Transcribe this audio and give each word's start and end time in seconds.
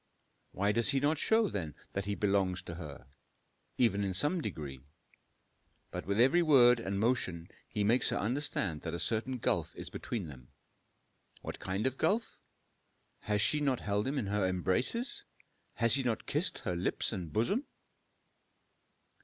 Why 0.51 0.71
does 0.71 0.89
he 0.89 0.99
not 0.99 1.19
show, 1.19 1.47
then, 1.47 1.75
that 1.93 2.05
he 2.05 2.15
belonged 2.15 2.65
to 2.65 2.73
her, 2.73 3.05
even 3.77 4.03
in 4.03 4.15
some 4.15 4.41
degree? 4.41 4.79
But 5.91 6.07
with 6.07 6.19
every 6.19 6.41
word 6.41 6.79
and 6.79 6.99
motion 6.99 7.49
he 7.69 7.83
makes 7.83 8.09
her 8.09 8.17
understand 8.17 8.81
that 8.81 8.95
a 8.95 8.99
certain 8.99 9.37
gulf 9.37 9.75
is 9.75 9.91
between 9.91 10.25
them. 10.25 10.47
What 11.43 11.59
kind 11.59 11.85
of 11.85 11.99
gulf? 11.99 12.39
Has 13.19 13.41
she 13.41 13.59
not 13.59 13.81
held 13.81 14.07
him 14.07 14.17
in 14.17 14.25
her 14.25 14.47
embraces? 14.47 15.23
Has 15.75 15.93
he 15.93 16.01
not 16.01 16.25
kissed 16.25 16.57
her 16.57 16.75
lips 16.75 17.13
and 17.13 17.31
bosom? 17.31 17.67